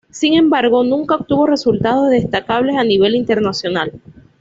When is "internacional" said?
3.13-3.91